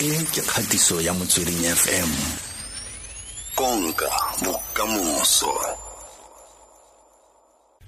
[0.00, 2.10] e ke kgatiso ya motsweding fm
[3.54, 4.08] konka
[4.40, 5.52] bokamoso.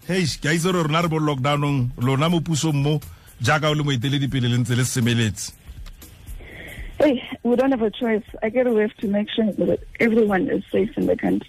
[0.08, 3.00] Hei ke a itse gore rona re bo lockdownong lona mo pusong mo
[3.40, 5.52] jaaka o le moeteledipele le ntse le semeletse.
[7.00, 8.28] Hey, we don't have a choice.
[8.42, 11.48] I get we have to make sure that everyone is safe in the country.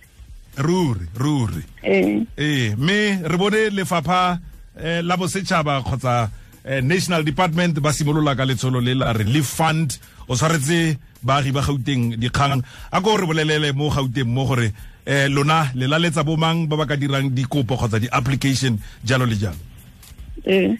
[0.56, 1.64] ruri ruri.
[1.84, 4.40] Eh, ee mme re bone lefapha
[4.80, 10.00] eh, la bosetšhaba kgotsa eh, national department ba simolola ka letsholo le la relief fund
[10.28, 14.72] o tshwaretse baagi ba gauteng dikgang a ko re bolelele mo gauteng mo gore
[15.06, 19.60] eh, lona le laletsa bomang ba ba ka dirang dikopo kgotsa di-application jalo le jalo
[20.46, 20.76] eh.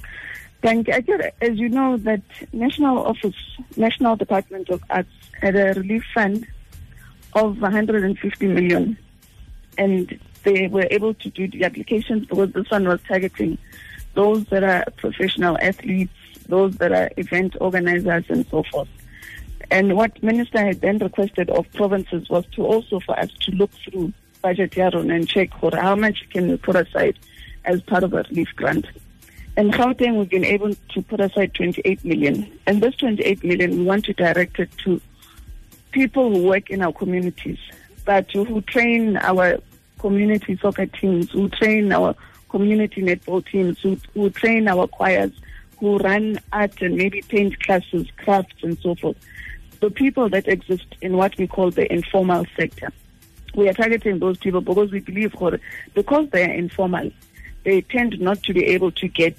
[0.64, 1.20] Thank you.
[1.42, 2.22] As you know, that
[2.54, 3.36] National Office,
[3.76, 6.48] National Department of Arts had a relief fund
[7.36, 8.98] of 150 million,
[9.78, 13.58] and they were able to do the applications because this one was targeting
[14.14, 16.14] those that are professional athletes,
[16.48, 18.90] those that are event organizers, and so forth.
[19.72, 23.72] And what Minister had then requested of provinces was to also for us to look
[23.72, 27.18] through budget yaron and check for how much can we put aside
[27.66, 28.86] as part of a relief grant.
[29.56, 32.60] In Gauteng, we've been able to put aside 28 million.
[32.66, 35.00] And this 28 million, we want to direct it to
[35.92, 37.60] people who work in our communities,
[38.04, 39.60] but who train our
[40.00, 42.16] community soccer teams, who train our
[42.54, 45.32] community netball teams, who, who train our choirs,
[45.80, 49.18] who run art and maybe paint classes, crafts, and so forth.
[49.80, 52.90] The people that exist in what we call the informal sector.
[53.56, 55.34] We are targeting those people because we believe
[55.96, 57.10] because they are informal,
[57.64, 59.36] they tend not to be able to get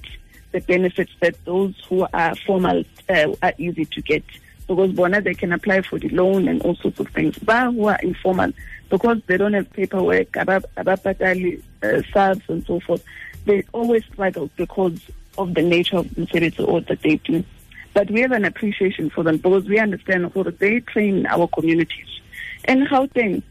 [0.51, 4.25] the benefits that those who are formal uh, are easy to get.
[4.67, 7.37] Because bona they can apply for the loan and all sorts of things.
[7.39, 8.51] But who are informal,
[8.89, 13.03] because they don't have paperwork, abapatali, uh, SARS and so forth,
[13.45, 14.99] they always struggle because
[15.37, 17.43] of the nature of the service or that they do.
[17.93, 22.19] But we have an appreciation for them because we understand how they train our communities.
[22.65, 23.43] And Gauteng,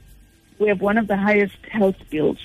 [0.59, 2.39] we have one of the highest health bills.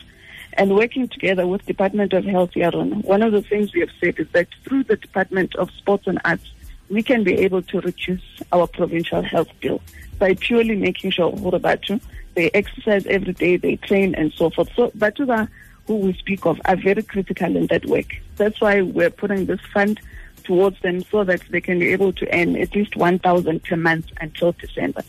[0.54, 4.20] And working together with Department of Health Yaron, one of the things we have said
[4.20, 6.52] is that through the Department of Sports and Arts,
[6.90, 9.82] we can be able to reduce our provincial health bill
[10.18, 12.02] by purely making sure Horobatu,
[12.36, 14.70] they exercise every day, they train and so forth.
[14.76, 15.48] So Batuba,
[15.88, 18.16] who we speak of, are very critical in that work.
[18.36, 20.00] That's why we're putting this fund
[20.44, 24.08] towards them so that they can be able to earn at least 1,000 per month
[24.20, 25.04] until December.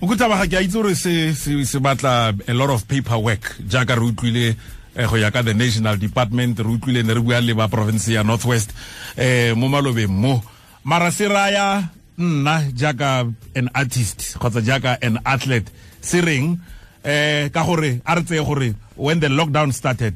[0.00, 1.32] mokutaba ke a itse
[1.64, 4.56] se batla a lot of paperwork jaaka re utlwile
[4.96, 8.74] eh, ka the national department re utlwile province ya northwest
[9.16, 10.42] eh mo malobeng mo
[10.84, 16.58] mara se raya nna jaaka an artist kgotsa jaaka an athlete se reng
[17.04, 20.14] eh ka gore a re tseye gore when the lockdown started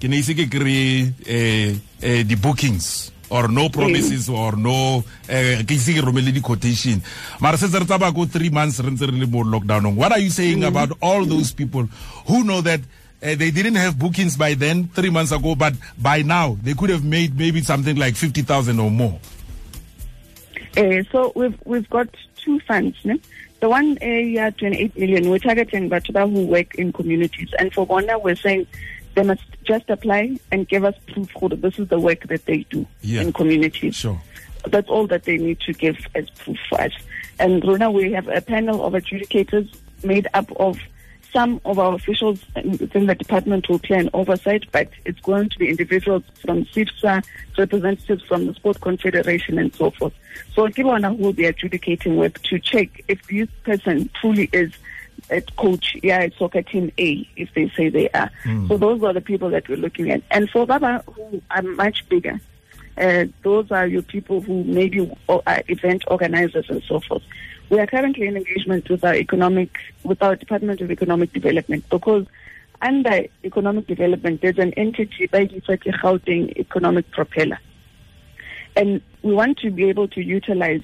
[0.00, 5.62] ke ne ise ke kry eh, eh, the bookings or no promises or no eh,
[5.64, 7.00] ke ise ke romele di-quotation.
[7.40, 9.96] Mara setse re ko three months re ntse re le mo lockdownong.
[9.96, 11.88] What are you saying about all those people
[12.26, 12.80] who know that
[13.22, 16.90] uh, they didn't have bookings by then three months ago but by now they could
[16.90, 19.18] have made maybe something like 50000 or more
[20.76, 22.96] Uh, so we've we've got two funds.
[23.04, 23.18] Ne?
[23.60, 27.48] The one area, 28 million, we're targeting Batuba who work in communities.
[27.58, 28.66] And for Bona, we're saying
[29.14, 32.58] they must just apply and give us proof that this is the work that they
[32.70, 33.22] do Yeah.
[33.22, 33.96] in communities.
[33.96, 34.20] sure
[34.66, 36.92] That's all that they need to give as proof for us.
[37.38, 40.78] And Rona, we have a panel of adjudicators made up of
[41.36, 45.58] some of our officials within the department will play an oversight, but it's going to
[45.58, 47.22] be individuals from CIFSA,
[47.58, 50.14] representatives from the Sport Confederation, and so forth.
[50.54, 54.72] So Kibwana will be adjudicating with to check if this person truly is
[55.28, 58.30] a coach, yeah, soccer team A, if they say they are.
[58.42, 58.66] Hmm.
[58.68, 60.22] So those are the people that we're looking at.
[60.30, 62.40] And for Baba, who are much bigger,
[62.98, 67.22] uh, those are your people who maybe are event organizers and so forth.
[67.68, 72.26] We are currently in engagement with our economic, with our Department of Economic Development because
[72.80, 77.58] under economic development, there's an entity by the Gauteng Economic Propeller.
[78.76, 80.82] And we want to be able to utilize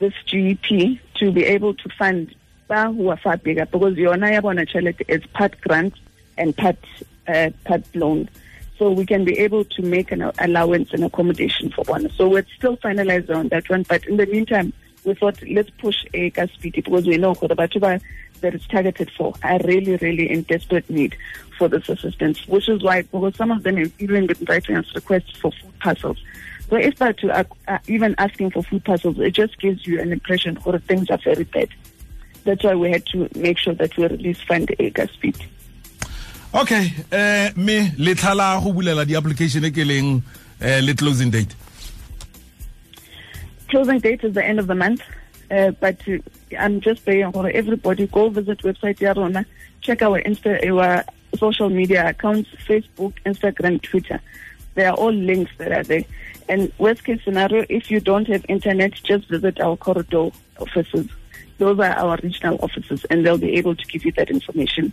[0.00, 2.34] this GEP to be able to fund
[2.68, 5.94] who are far bigger because yona ya bona tšhelete is part grant
[6.36, 6.76] and part
[7.26, 8.28] uh, part loan.
[8.78, 12.08] So we can be able to make an allowance and accommodation for one.
[12.10, 13.82] So we're still finalizing on that one.
[13.82, 14.72] But in the meantime,
[15.04, 18.00] we thought let's push eh, a gas speedy because we know for the Batuba
[18.40, 21.16] that it's targeted for are really, really in desperate need
[21.56, 24.94] for this assistance, which is why because some of them have even been writing us
[24.94, 26.22] requests for food parcels.
[26.70, 27.46] So if that to
[27.88, 31.44] even asking for food parcels, it just gives you an impression that things are very
[31.44, 31.68] bad.
[32.44, 35.36] That's why we had to make sure that we release fund eh, a gas speed.
[36.54, 40.22] Okay eh me letlha la go bulela di-application e ke leng
[40.60, 41.54] eh, le closing date
[43.68, 45.02] Closing date is the end of the month.
[45.50, 46.00] Uh, but
[46.58, 49.14] I'm just saying for everybody go visit website ya
[49.82, 51.04] check our Insta our
[51.36, 54.20] social media accounts, Facebook, Instagram, Twitter.
[54.74, 56.04] They are all links that are there.
[56.48, 61.08] And worst case scenario, if you don't have internet, just visit our corridor offices.
[61.58, 64.92] Those are our regional offices, and they'll be able to give you that information.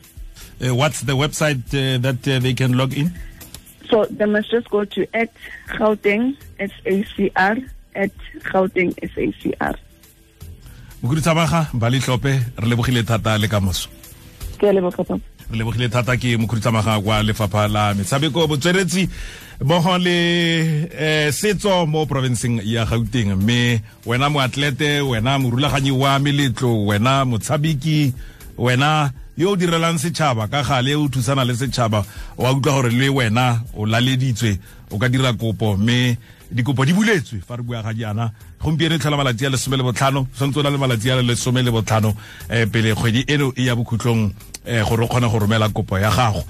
[0.62, 3.12] Uh, what's the website uh, that uh, they can log in?
[3.90, 5.30] So they must just go to at
[5.68, 8.12] Gauteng SACR at
[8.52, 9.76] Gauteng SACR.
[11.06, 13.90] mokhuduthamaga Mbali Hlophe re lebogile thata le ka moso
[14.58, 15.04] Ke leboga,
[15.52, 19.10] re lebogile thata ke mokhuduthamaga kwa lefapha la metshameko botsweretsi
[19.62, 26.86] mmogo le eh, setso mo provinceng ya gauteng mme wena moatlete wena morulaganyi wa meletlo
[26.86, 28.14] wena motshameki
[28.58, 32.06] wena yo o direlang setšhaba ka gale o thusana le setšhaba
[32.38, 34.60] wa utlwa gore le wena o laleditswe
[34.92, 36.18] o ka dira kopo mme
[36.52, 38.32] dikopo di buletswe fa re bua ga jaana.
[38.62, 41.62] Gompieno e tlhola malatsi a lesome le botlhano tshwanetse o na le malatsi a lesome
[41.62, 42.16] le botlhano
[42.50, 46.10] um pele kgwedi eno e ya bokhutlong um gore o kgone go romela kopo ya
[46.10, 46.46] gago